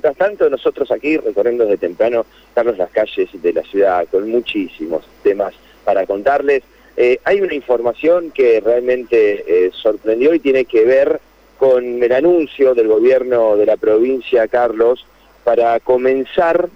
[0.00, 5.04] mientras tanto, nosotros aquí recorriendo desde temprano, Carlos, las calles de la ciudad con muchísimos
[5.22, 5.52] temas
[5.84, 6.62] para contarles.
[6.96, 11.20] Eh, hay una información que realmente eh, sorprendió y tiene que ver
[11.58, 15.04] con el anuncio del gobierno de la provincia, Carlos,
[15.44, 16.70] para comenzar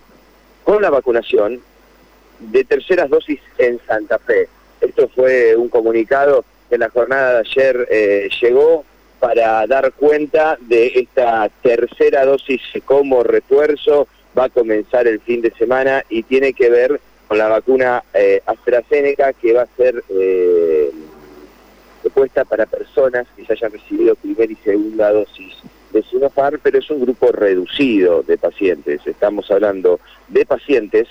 [0.63, 1.63] con la vacunación
[2.41, 4.49] de terceras dosis en Santa Fe.
[4.83, 8.85] Esto fue un comunicado que en la jornada de ayer eh, llegó
[9.25, 14.07] para dar cuenta de esta tercera dosis como refuerzo.
[14.39, 18.43] Va a comenzar el fin de semana y tiene que ver con la vacuna eh,
[18.45, 20.91] AstraZeneca que va a ser eh,
[22.51, 25.54] para personas que ya hayan recibido primera y segunda dosis
[25.91, 29.07] de Sinopharm, pero es un grupo reducido de pacientes.
[29.07, 31.09] Estamos hablando de pacientes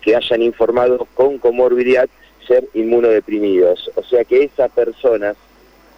[0.00, 2.08] que hayan informado con comorbilidad
[2.46, 3.90] ser inmunodeprimidos.
[3.96, 5.36] O sea que esas personas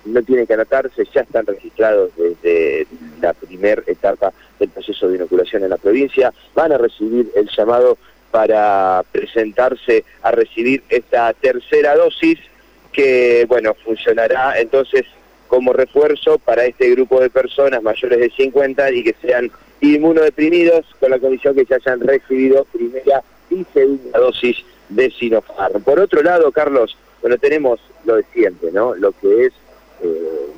[0.04, 2.86] no tienen que anotarse, ya están registrados desde
[3.20, 7.98] la primera etapa del proceso de inoculación en la provincia, van a recibir el llamado
[8.30, 12.38] para presentarse a recibir esta tercera dosis
[12.92, 15.04] que, bueno, funcionará entonces
[15.48, 19.50] como refuerzo para este grupo de personas mayores de 50 y que sean
[19.82, 24.56] inmunodeprimidos con la condición que se hayan recibido primera y segunda dosis
[24.88, 25.82] de Sinopharm.
[25.82, 28.94] Por otro lado, Carlos, bueno, tenemos lo de siempre, ¿no?
[28.94, 29.52] Lo que es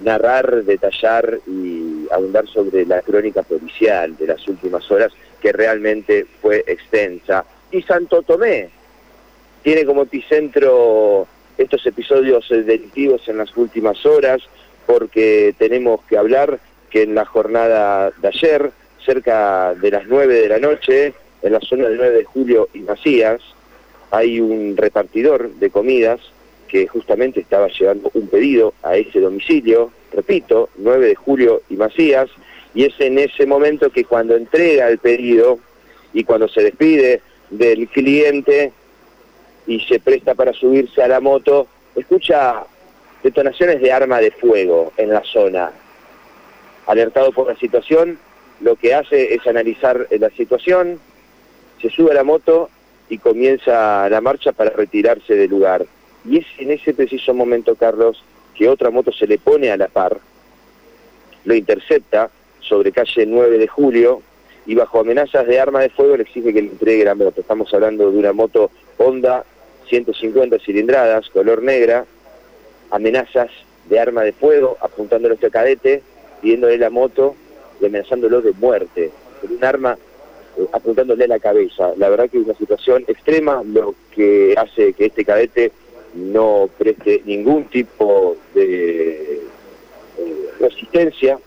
[0.04, 6.64] narrar, detallar y abundar sobre la crónica policial de las últimas horas, que realmente fue
[6.66, 7.44] extensa.
[7.70, 8.68] Y Santo Tomé
[9.62, 14.42] tiene como epicentro estos episodios delictivos en las últimas horas,
[14.86, 16.58] porque tenemos que hablar
[16.90, 18.70] que en la jornada de ayer,
[19.04, 22.80] cerca de las 9 de la noche, en la zona del 9 de julio y
[22.80, 23.40] Macías,
[24.10, 26.20] hay un repartidor de comidas
[26.68, 32.30] que justamente estaba llevando un pedido a ese domicilio, repito, 9 de julio y Macías,
[32.74, 35.58] y es en ese momento que cuando entrega el pedido
[36.12, 38.72] y cuando se despide del cliente
[39.66, 42.64] y se presta para subirse a la moto, escucha
[43.22, 45.70] detonaciones de arma de fuego en la zona.
[46.86, 48.18] Alertado por la situación,
[48.60, 51.00] lo que hace es analizar la situación,
[51.80, 52.68] se sube a la moto
[53.08, 55.84] y comienza la marcha para retirarse del lugar.
[56.24, 58.22] Y es en ese preciso momento, Carlos,
[58.54, 60.18] que otra moto se le pone a la par,
[61.44, 62.30] lo intercepta
[62.60, 64.22] sobre calle 9 de julio
[64.66, 67.40] y bajo amenazas de arma de fuego le exige que le entregue la moto.
[67.40, 69.44] Estamos hablando de una moto Honda
[69.88, 72.06] 150 cilindradas, color negra,
[72.90, 73.50] amenazas
[73.88, 76.02] de arma de fuego, apuntándolo a este cadete,
[76.40, 77.34] pidiéndole la moto
[77.80, 79.98] y amenazándolo de muerte, con un arma
[80.56, 81.92] eh, apuntándole a la cabeza.
[81.98, 85.72] La verdad que es una situación extrema, lo que hace que este cadete
[86.14, 91.38] no preste ningún tipo de eh, resistencia,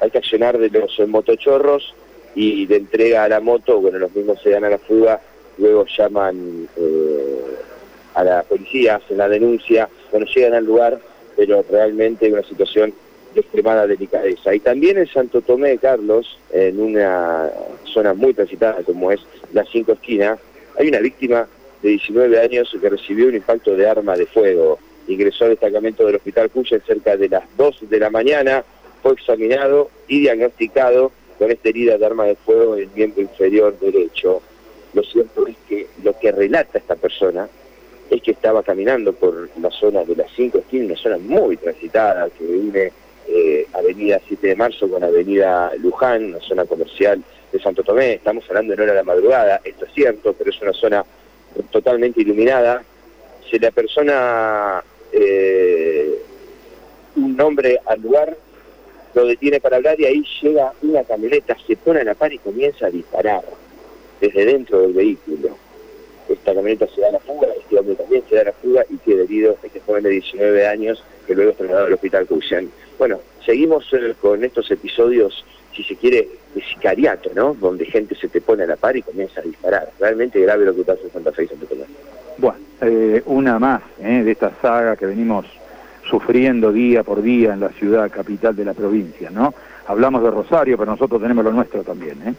[0.00, 1.94] hay que accionar de los motochorros
[2.34, 5.20] y de entrega a la moto, bueno, los mismos se dan a la fuga,
[5.58, 7.56] luego llaman eh,
[8.14, 11.00] a la policía, hacen la denuncia, bueno, llegan al lugar,
[11.34, 12.92] pero realmente una situación
[13.34, 14.54] de extremada delicadeza.
[14.54, 17.50] Y también en Santo Tomé, Carlos, en una
[17.84, 19.20] zona muy transitada como es
[19.52, 20.38] la Cinco Esquinas,
[20.78, 21.46] hay una víctima
[21.82, 24.78] de 19 años que recibió un impacto de arma de fuego.
[25.08, 28.64] Ingresó al destacamento del Hospital Cuya cerca de las 2 de la mañana,
[29.02, 33.78] fue examinado y diagnosticado con esta herida de arma de fuego en el miembro inferior
[33.78, 34.42] derecho.
[34.94, 37.48] Lo cierto es que lo que relata esta persona
[38.10, 42.28] es que estaba caminando por la zona de las cinco esquinas, una zona muy transitada
[42.30, 42.92] que une
[43.28, 47.22] eh, Avenida 7 de Marzo con Avenida Luján, una zona comercial
[47.52, 48.14] de Santo Tomé.
[48.14, 51.04] Estamos hablando en hora de la madrugada, esto es cierto, pero es una zona
[51.70, 52.82] totalmente iluminada.
[53.50, 56.18] Se le apersona eh,
[57.16, 58.36] un nombre al lugar,
[59.14, 62.38] lo detiene para hablar y ahí llega una camioneta, se pone a la par y
[62.38, 63.42] comienza a disparar
[64.20, 65.56] desde dentro del vehículo
[66.28, 69.22] esta camioneta se da la fuga, este hombre también se da la fuga y queda
[69.22, 72.70] herido este joven de 19 años que luego es trasladado al hospital Cuyán.
[72.98, 75.44] Bueno, seguimos eh, con estos episodios,
[75.76, 77.54] si se quiere, de sicariato, ¿no?
[77.54, 79.90] Donde gente se te pone a la par y comienza a disparar.
[80.00, 81.66] Realmente grave lo que pasa en Santa Fe y Santa.
[82.38, 85.46] Bueno, eh, una más eh, de esta saga que venimos
[86.08, 89.54] sufriendo día por día en la ciudad capital de la provincia, ¿no?
[89.86, 92.34] Hablamos de Rosario, pero nosotros tenemos lo nuestro también, ¿eh?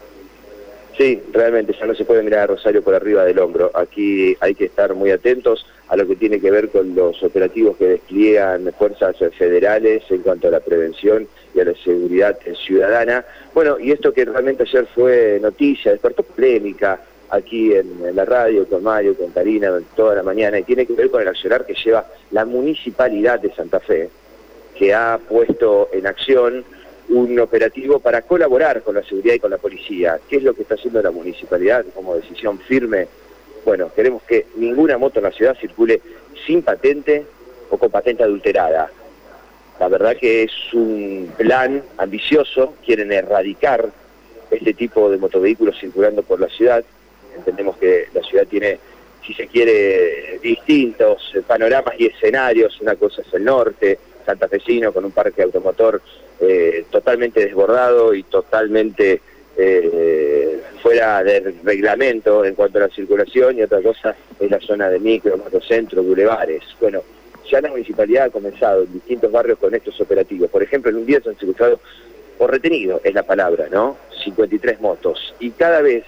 [0.96, 3.70] Sí, realmente ya no se puede mirar a Rosario por arriba del hombro.
[3.72, 7.76] Aquí hay que estar muy atentos a lo que tiene que ver con los operativos
[7.76, 13.24] que despliegan fuerzas federales en cuanto a la prevención y a la seguridad ciudadana.
[13.54, 17.00] Bueno, y esto que realmente ayer fue noticia, despertó polémica
[17.30, 21.10] aquí en, la radio con Mario, con Karina, toda la mañana, y tiene que ver
[21.10, 24.10] con el accionar que lleva la municipalidad de Santa Fe,
[24.74, 26.64] que ha puesto en acción
[27.10, 30.18] un operativo para colaborar con la seguridad y con la policía.
[30.28, 33.08] ¿Qué es lo que está haciendo la municipalidad como decisión firme?
[33.68, 36.00] Bueno, queremos que ninguna moto en la ciudad circule
[36.46, 37.26] sin patente
[37.68, 38.90] o con patente adulterada.
[39.78, 43.90] La verdad que es un plan ambicioso, quieren erradicar
[44.50, 46.82] este tipo de motovehículos circulando por la ciudad.
[47.36, 48.78] Entendemos que la ciudad tiene,
[49.26, 52.80] si se quiere, distintos panoramas y escenarios.
[52.80, 56.00] Una cosa es el norte, santafesino, con un parque automotor
[56.40, 59.20] eh, totalmente desbordado y totalmente
[59.58, 60.37] eh,
[60.78, 64.98] fuera del reglamento en cuanto a la circulación y otra cosa es la zona de
[64.98, 66.62] micro, macrocentro, bulevares.
[66.80, 67.02] Bueno,
[67.50, 70.50] ya la municipalidad ha comenzado en distintos barrios con estos operativos.
[70.50, 71.80] Por ejemplo, en un día se han secuestrado,
[72.38, 73.96] o retenido es la palabra, ¿no?
[74.24, 75.34] 53 motos.
[75.40, 76.04] Y cada vez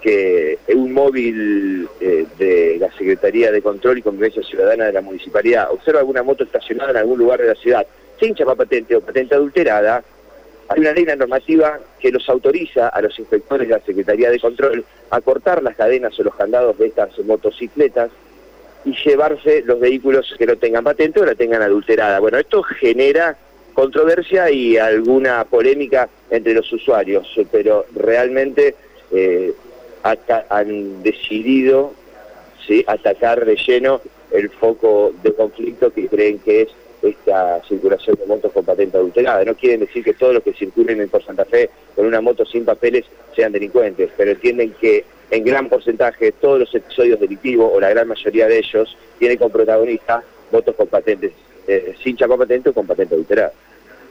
[0.00, 5.70] que un móvil eh, de la Secretaría de Control y Convivencia Ciudadana de la Municipalidad
[5.70, 7.86] observa alguna moto estacionada en algún lugar de la ciudad
[8.20, 10.04] sin chapa patente o patente adulterada,
[10.68, 14.84] hay una ley normativa que los autoriza a los inspectores de la Secretaría de Control
[15.10, 18.10] a cortar las cadenas o los candados de estas motocicletas
[18.84, 22.18] y llevarse los vehículos que no tengan patente o la tengan adulterada.
[22.20, 23.36] Bueno, esto genera
[23.74, 28.74] controversia y alguna polémica entre los usuarios, pero realmente
[29.12, 29.52] eh,
[30.48, 31.92] han decidido
[32.86, 34.00] atacar de lleno
[34.30, 36.68] el foco de conflicto que creen que es
[37.08, 39.44] esta circulación de motos con patente adulterada.
[39.44, 42.64] No quieren decir que todos los que circulen por Santa Fe con una moto sin
[42.64, 43.04] papeles
[43.34, 48.08] sean delincuentes, pero entienden que en gran porcentaje todos los episodios delictivos, o la gran
[48.08, 50.22] mayoría de ellos, tienen como protagonista
[50.52, 51.32] motos con patentes,
[51.66, 53.52] eh, sin chapa patente o con patente adulterada.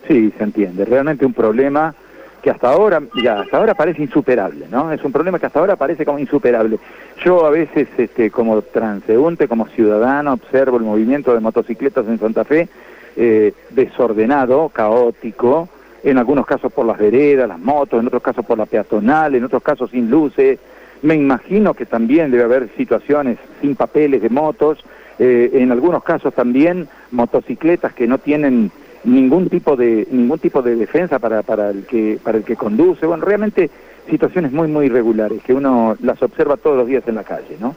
[0.07, 0.84] Sí, se entiende.
[0.86, 1.95] Realmente un problema
[2.44, 4.92] que hasta ahora, ya, hasta ahora parece insuperable, ¿no?
[4.92, 6.78] Es un problema que hasta ahora parece como insuperable.
[7.24, 12.44] Yo a veces, este, como transeúnte, como ciudadano, observo el movimiento de motocicletas en Santa
[12.44, 12.68] Fe,
[13.16, 15.69] eh, desordenado, caótico,
[16.04, 19.45] en algunos casos por las veredas, las motos, en otros casos por la peatonal, en
[19.45, 20.60] otros casos sin luces.
[21.01, 24.84] Me imagino que también debe haber situaciones sin papeles de motos,
[25.18, 28.69] eh, en algunos casos también motocicletas que no tienen
[29.03, 33.05] ningún tipo de ningún tipo de defensa para, para el que para el que conduce.
[33.05, 33.69] Bueno realmente
[34.09, 37.75] situaciones muy muy irregulares que uno las observa todos los días en la calle no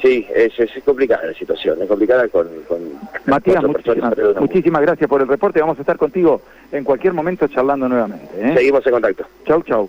[0.00, 2.78] sí es, es complicada la situación es complicada con, con
[3.26, 5.60] Matías muchísimas, muchísimas, gracias por el reporte.
[5.60, 8.54] Vamos a estar contigo en cualquier momento charlando nuevamente ¿eh?
[8.56, 9.24] seguimos en contacto.
[9.46, 9.88] Chau chau